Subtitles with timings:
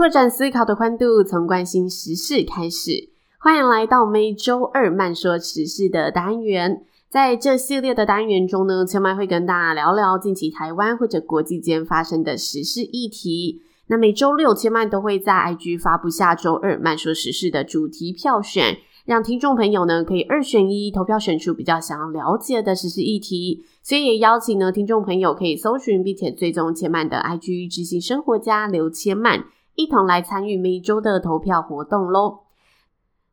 [0.00, 3.10] 拓展思考的宽度，从关心时事开始。
[3.38, 6.82] 欢迎来到每周二慢说时事的单元。
[7.10, 13.60] 在这系列的单元中呢，千嫚会跟大家聊聊近期台湾或者国际间发生的时事议题。
[13.88, 23.66] 那每周六，千嫚都会在 IG 发布下周二慢说时事的主题票选，让听众朋友呢可以二选一投票选出比较想要了解的时事议题。
[23.82, 29.44] 所以也邀请呢听众朋友可以搜寻并且追踪千嫚的 IG 知性生活家刘千嫚。
[29.74, 32.40] 一同来参与每周的投票活动喽。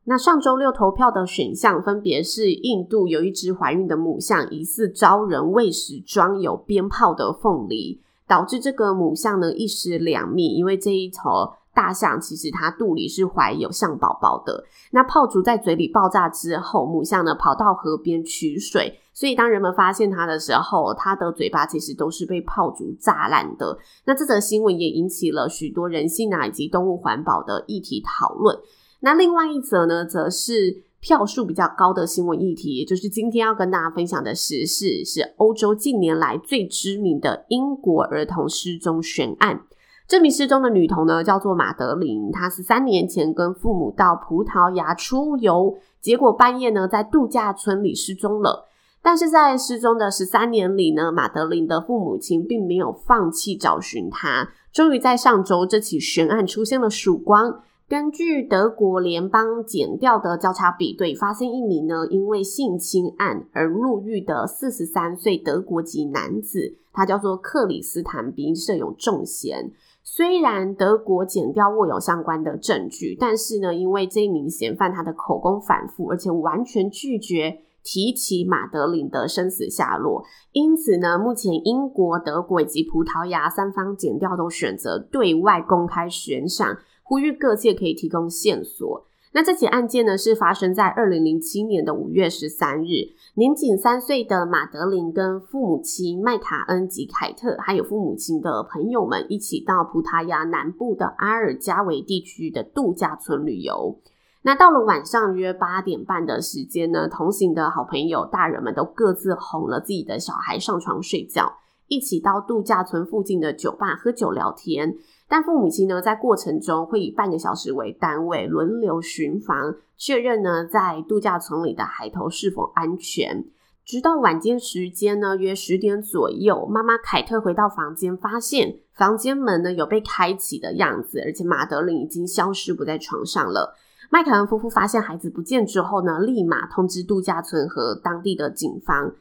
[0.05, 11.53] 那上周六投票的选项分别是：印度有一只怀孕的母象疑似遭人喂食装有鞭炮的凤梨，导致这个母象呢一尸两命，因为这一头。
[11.77, 14.65] 大象其实它肚里是怀有象宝宝的。
[14.89, 23.77] 那炮竹在嘴里爆炸之后，母象呢跑到河边取水，所以当人们发现它的时候，它的嘴巴其实都是被炮竹炸烂的。
[24.05, 28.57] 那这则新闻也引起了许多人性啊以及动物环保的议题讨论。
[29.01, 39.61] 那另外一则呢，则是票数比较高的新闻议题，也就是今天要跟大家分享的时事，是欧洲近年来最知名的英国儿童失踪悬案。
[40.07, 42.31] 这名失踪的女童呢，叫做马德琳。
[42.31, 48.67] 她十三年前跟父母到葡萄牙出游，结果半夜呢，在度假村里失踪了。
[49.01, 54.49] 但是在失踪的十三年里呢，马德琳的父母亲并没有放弃找寻她。
[54.71, 57.59] 终于在上周，这起悬案出现了曙光。
[57.89, 69.71] 根据德国联邦检调的交叉比对，发现一名呢，因为性侵案而入狱的四十三岁德国籍男子，他叫做克里斯坦宾，设有重嫌。
[70.09, 80.23] 虽然德国检调握有相关的证据，但是呢，因为这一名嫌犯他的口供反复，而且完全拒绝提起马德琳的生死下落，
[80.53, 89.06] 因此呢，目前英国、德国以及葡萄牙三方检调都选择对外公开悬赏，呼吁各界可以提供线索。
[89.33, 93.13] 那这起案件呢，是发生在二零零七年的五月十三日。
[93.35, 103.99] 年仅三岁的马德琳跟父母亲麦卡恩及凯特，还有父母亲的朋友们一起到葡萄牙南部的阿尔加维地区的度假村旅游。
[104.43, 114.95] 那到了晚上约八点半的时间呢，同行的好朋友大人们都各自哄了自己的小孩上床睡觉，一起到度假村附近的酒吧喝酒聊天。
[115.29, 123.43] 但父母亲呢，在过程中会以半个小时为单位轮流巡房，确认呢在度假村里的孩童是否安全。
[123.85, 133.75] 直到晚间时间呢，约十点左右，妈妈凯特回到房间，发现房间门呢有被开启的样子，而且马德琳已经消失不在床上了。
[134.09, 139.13] 麦凯恩夫妇发现孩子不见之后呢，立马通知度假村和当地的警方。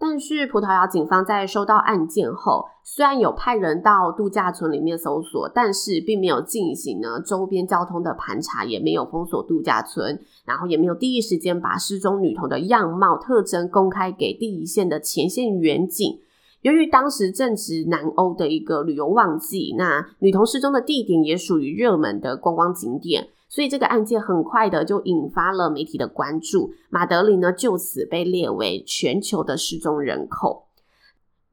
[0.00, 16.20] 但是葡萄牙警方在收到案件后，虽然有派人到度假村里面搜索，但是并没有进行呢周边交通的盘查，也没有封锁度假村，然后也没有第一时间把失踪女童的样貌特征公开给第一线的前线员警。
[16.62, 23.28] 由于当时正值南欧的一个旅游旺季，那女童失踪的地点也属于热门的观光景点。
[23.48, 30.67] 所以这个案件很快的就引发了媒体的关注，马德里呢就此被列为全球的失踪人口。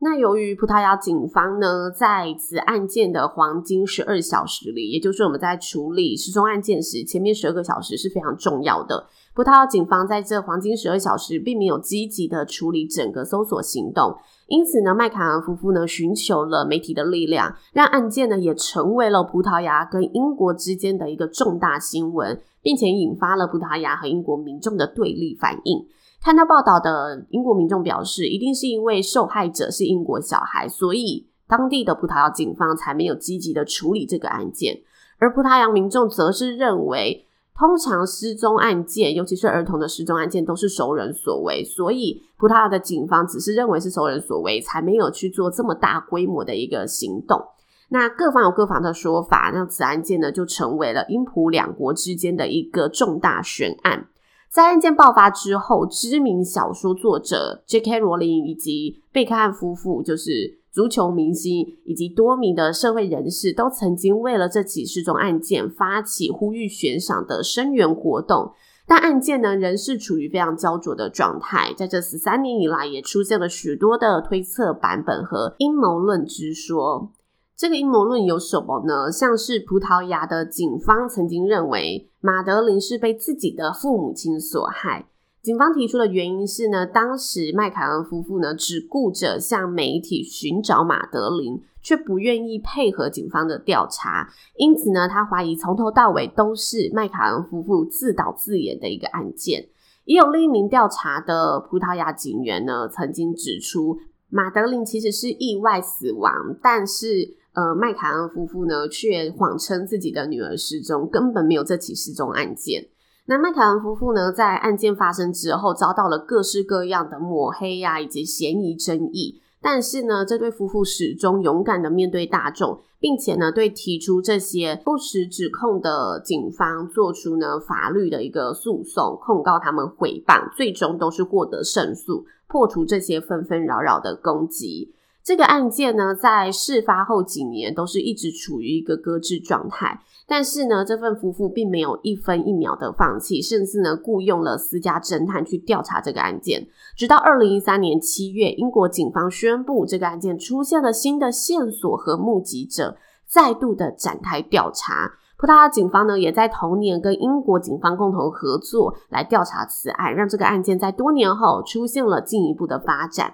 [0.05, 9.07] 那由于葡萄牙警方呢在此案件的黄金十二小时里，也就是我们在处理失踪案件时，前面十二个小时是非常重要的。
[9.33, 14.15] 葡萄牙警方在这黄金十二小时并没有积极的处理整个搜索行动。
[14.45, 25.83] 因此呢，麦卡恩夫妇呢寻求了媒体的力量，让案件呢也成为了葡萄牙跟英国之间的一个重大新闻，并且引发了葡萄牙和英国民众的对立反应。
[26.25, 34.81] 看到报道的英国民众表示，一定是因为受害者是英国小孩，所以当地的葡萄牙警方才没有积极的处理这个案件，
[35.19, 37.27] 而葡萄牙民众则是认为。
[37.57, 47.41] 通常失踪案件，尤其是儿童的失踪案件，都是熟人所为，所以葡萄牙的警方只是认为是熟人所为，才没有去做这么大规模的一个行动。
[47.87, 54.07] 那各方有各方的说法，那此案件呢，就成为了英葡两国之间的一个重大悬案。
[54.55, 57.99] 在案件爆发之后，知名小说作者 J.K.
[57.99, 68.53] 罗琳以及贝克汉夫妇，就是足球明星以及多名的社会人士，都曾经为了这起失踪案件发起呼吁悬赏的声援活动。
[68.87, 71.73] 但案件呢，仍是处于非常焦灼的状态。
[71.75, 77.11] 在这十三年以来，也出现了许多的推测版本和阴谋论之说。
[77.57, 79.09] 这个阴谋论有什么呢？
[79.09, 85.07] 像是葡萄牙的警方曾经认为马德琳是被自己的父母亲所害。
[85.41, 94.27] 警方提出的原因是呢，当时麦凯恩夫妇呢只顾着向媒体寻找马德琳，却不愿意配合警方的调查。
[94.57, 99.69] 因此呢，他怀疑从头到尾都是麦凯恩夫妇自导自演的一个案件。
[100.03, 103.97] 也有另一名调查的葡萄牙警员呢，曾经指出
[104.27, 107.37] 马德琳其实是意外死亡，但是。
[107.55, 112.89] 呃，麦凯恩夫妇呢，却谎称自己的女儿失踪，根本没有这起失踪案件。
[113.27, 119.41] 那麦凯恩夫妇呢，在案件发生之后，遭到了各式各样的抹黑呀、以及嫌疑争议。
[119.61, 134.93] 但是呢，这对夫妇始终勇敢的面对大众，并且呢，对提出这些不实指控的警方做出呢法律的一个诉讼，控告他们诽谤，最终都是获得胜诉，破除这些纷纷扰扰的攻击。
[135.25, 139.99] 这个案件呢，在事发后几年都是一直处于一个搁置状态。
[140.27, 146.67] 但是呢，这份夫妇并没有一分一秒的放弃，甚至呢，雇佣了私家侦探去调查这个案件。
[146.95, 152.95] 直到二零一三年七月，英国警方宣布这个案件出现了新的线索和目击者，
[153.25, 155.13] 再度的展开调查。
[155.39, 163.33] 葡萄牙警方呢，也在同年跟英国警方共同合作来调查此案，让这个案件在多年后出现了进一步的发展。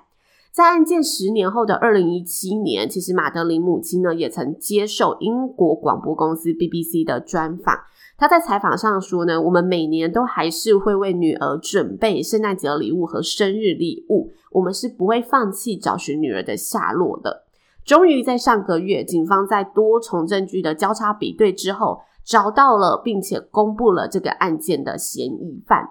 [0.51, 7.74] 在案件十年后的二零一七年，其实马德琳母亲呢也曾接受英国广播公司 BBC 的专访。
[8.18, 17.45] 她在采访上说呢：“我们每年都还是会为女儿准备圣诞节的礼物和生日礼物，我们是不会放弃找寻女儿的下落的。”
[17.86, 25.89] 终于在上个月，警方在多重证据的交叉比对之后，找到了并且公布了这个案件的嫌疑犯。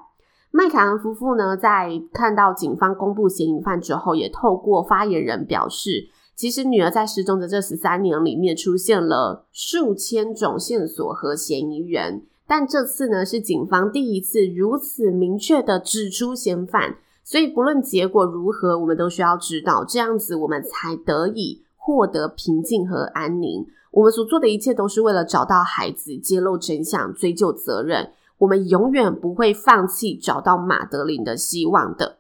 [0.53, 23.65] 麦凯恩夫妇呢，在看到警方公布嫌疑犯之后，也透过发言人表示，其实女儿在失踪的这十三年里面，出现了数千种线索和嫌疑人，但这次呢，是警方第一次如此明确的指出嫌犯，所以不论结果如何，我们都需要知道，这样子我们才得以获得平静和安宁。
[23.93, 28.11] 我们所做的一切都是为了找到孩子，揭露真相，追究责任。
[28.41, 32.19] 我们永远不会放弃找到马德琳的希望的。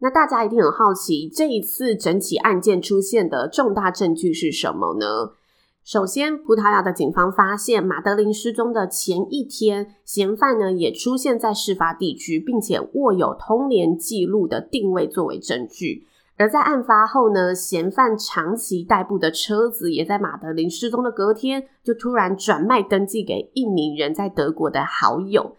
[0.00, 5.32] 那大家一定很好奇，这一次整起案件出现的重大证据是什么呢？
[5.84, 16.06] 首先，葡萄牙的警方发现马德琳失踪的前一天，嫌犯呢也出现在事发地区，并且握有通联记录的定位作为证据。
[16.38, 25.56] 而在案发后呢，嫌犯长期代步的车子也在马德琳失踪的隔天就突然转卖登记给一名人在德国的好友。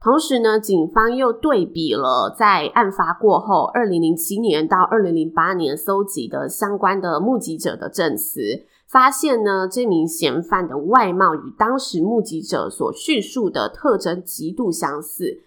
[0.00, 15.42] 同时呢，警方又对比了在案发过后二零零七年到二零零八年搜集的相关的目击者的证词，发现呢，这名嫌犯的外貌与当时目击者所叙述的特征极度相似。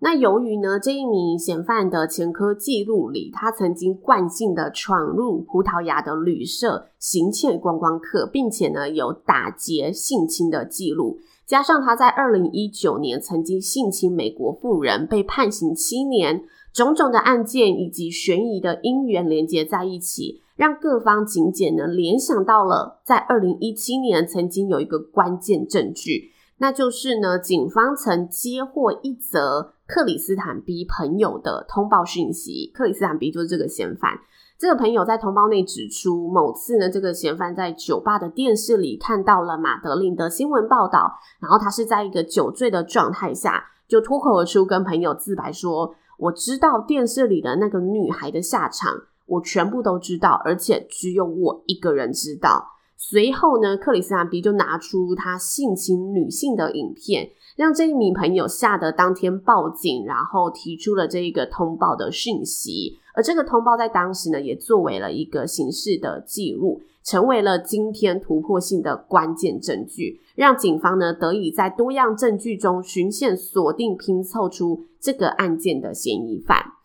[0.00, 26.30] 那由于呢，这一名嫌犯的前科记录里，他曾经惯性的闯入葡萄牙的旅社行窃观光客，并且呢有打劫性侵的记录，加上他在二零一九年曾经性侵美国妇人，被判刑七年，种种的案件以及悬疑的因缘连接在一起，让各方警检呢联想到了在二零一七年曾经有一个关键证据。
[26.60, 32.70] 那就是呢，警方曾接获一则克里斯坦 B 朋友的通报讯息。
[32.74, 34.20] 克里斯坦 B 就是这个嫌犯。
[34.58, 48.92] 这个朋友在通报内指出，某次呢，这个嫌犯在酒吧的电视里看到了马德琳的新闻报道，然后他是在一个酒醉的状态下，就脱口而出跟朋友自白说：“我知道电视里的那个女孩的下场，
[49.24, 63.00] 我全部都知道，而且只有我一个人知道。”随后呢，克里斯坦 B 就拿出他性侵女性的影片，让这一名朋友吓得当天报警，然后提出了这一个通报的讯息。
[63.14, 76.77] 而这个通报在当时呢，也作为了一个刑事的记录，成为了今天突破性的关键证据，让警方呢得以在多样证据中循线锁定，拼凑出这个案件的嫌疑犯。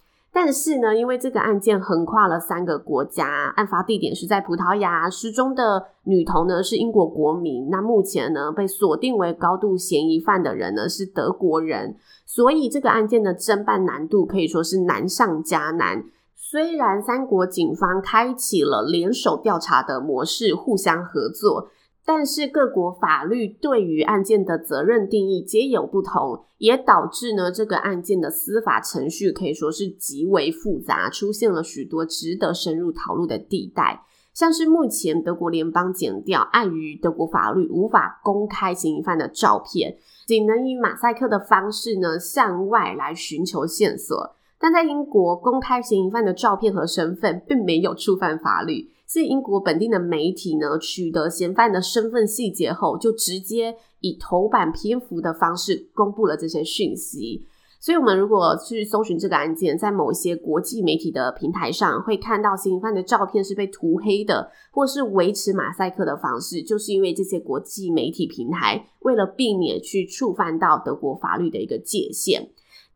[0.46, 11.96] 但是呢，因为这个案件横跨了三个国家，案发地点是在葡萄牙，失踪的女童呢是英国国民，那目前呢被锁定为高度嫌疑犯的人呢是德国人，
[12.26, 16.04] 所以这个案件的侦办难度可以说是难上加难。
[16.36, 21.70] 虽然三国警方开启了联手调查的模式，互相合作。
[22.06, 34.04] 但是各国法律对于案件的责任定义皆有不同，也导致呢这个案件的司法程序可以说是极为复杂，出现了许多值得深入讨论的地带。
[34.34, 39.96] 像是目前德国联邦检调碍于德国法律无法公开嫌疑犯的照片，
[40.26, 44.36] 仅能以马赛克的方式呢向外来寻求线索。
[44.60, 48.90] 但在英国，公开嫌疑犯的照片和身份并没有触犯法律。
[49.14, 57.46] 是英国本地的媒体呢，取得嫌犯的身份细节后，就直接以头版篇幅的方式公布了这些讯息。
[57.80, 72.50] 所以，我们如果去搜寻这个案件，在某些国际媒体的平台上，会看到嫌疑犯的照片是被涂黑的，或是维持马赛克的方式，就是因为这些国际媒体平台为了避免去触犯到德国法律的一个界限。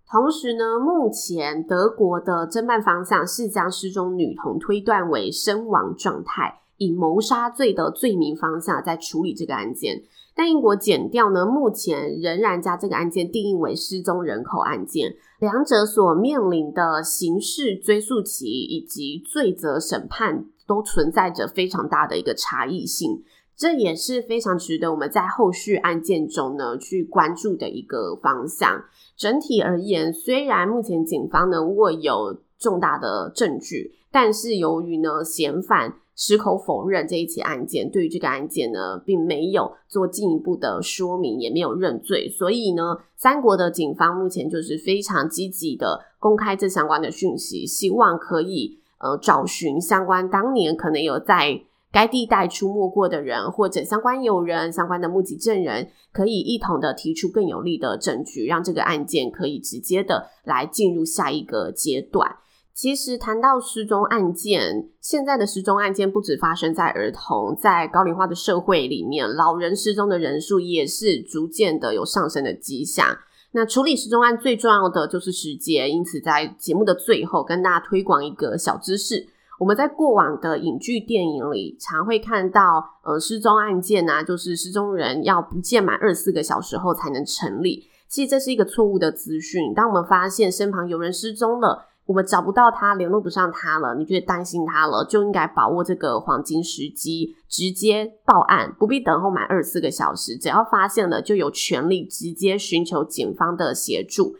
[0.09, 10.03] 同时呢，目前德国的侦办方向是将失踪女童推断为身亡状态，以谋杀罪的罪名方向在处理这个案件。
[10.33, 23.23] 但英国检调呢，目前仍然将这个案件定义为失踪人口案件，两者所面临的刑事追诉期以及罪责审判都存在着非常大的一个差异性。
[23.57, 28.83] 这也是非常值得我们在后续案件中呢去关注的一个方向。
[29.15, 51.63] 整体而言，虽然目前警方呢握有重大的证据，但是由于呢嫌犯矢口否认这一起案件，对于这个案件呢并没有做进一步的说明，也没有认罪，所以呢三国的警方目前就是非常积极的公开这相关的讯息，希望可以呃找寻相关当年可能有在。
[51.91, 62.37] 该地带出没过的人，或者相关友人、相关的目击证人，可以一同的提出更有力的证据，让这个案件可以直接的来进入下一个阶段。
[62.73, 73.17] 其实谈到失踪案件，现在的失踪案件不止发生在儿童，在高龄化的社会里面，老人失踪的人数也是逐渐的有上升的迹象。
[73.53, 79.27] 那处理失踪案最重要的就是时间，因此在节目的最后跟大家推广一个小知识。
[79.59, 87.87] 我们在过往的影剧电影里，常会看到，呃，失踪案件啊，就是失踪人要不见满二十四个小时后才能成立。
[88.07, 89.73] 其实这是一个错误的资讯。
[89.73, 100.37] 当我们发现身旁有人失踪了，我们找不到他，联络不上他了，你觉得担心他了，就应该把握这个黄金时机，直接报案，不必等候满二十四个小时。
[100.37, 104.35] 只要发现了，就有权利直接寻求警方的协助。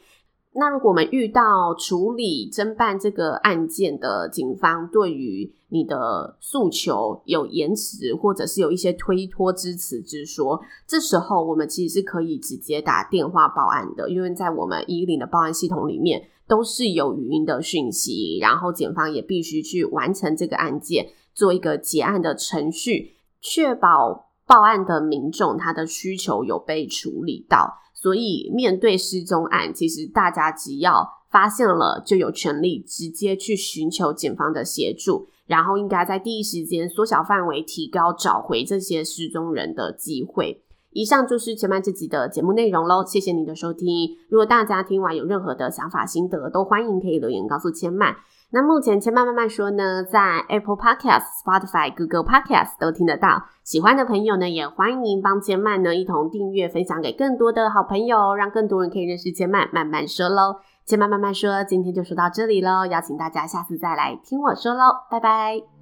[0.60, 27.76] 那如果我们遇到处理侦办这个案件的警方，对于你的诉求有延迟，或者是有一些推脱之词之说，这时候我们其实是可以直接打电话报案的，因为在我们一一零的报案系统里面都是有语音的讯息，然后警方也必须去完成这个案件，做一个结案的程序，确保报案的民众他的需求有被处理到。
[28.00, 40.62] 所以，面对失踪案，其实大家只要发现了，就有权利直接去寻求警方的协助，然后应该在第一时间缩小范围，提高找回这些失踪人的机会。
[40.92, 44.16] 以上就是千曼这集的节目内容喽，谢谢你的收听。
[44.30, 48.16] 如果大家听完有任何的想法心得，都欢迎可以留言告诉千曼。
[48.50, 53.44] 那目前千曼慢慢说呢，在 Apple Podcast、Spotify、Google Podcast 都听得到。
[53.64, 60.56] 喜欢的朋友呢，也欢迎帮千曼呢一同订阅，分享给更多的好朋友，让更多人可以认识千曼慢慢说喽。
[60.86, 65.77] 千曼慢慢说，今天就说到这里喽，邀请大家下次再来听我说喽，拜拜。